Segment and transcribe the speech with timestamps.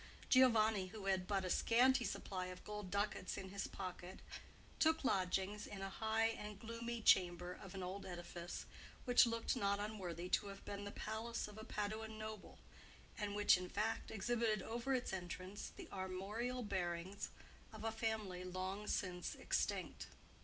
[0.29, 4.19] Giovanni, who had but a scanty supply of gold ducats in his pocket,
[4.79, 8.65] took lodgings in a high and gloomy chamber of an old edifice
[9.05, 12.57] which looked not unworthy to have been the palace of a Paduan noble,
[13.15, 17.29] and which, in fact, exhibited over its entrance the armorial bearings
[17.71, 20.07] of a family long since extinct.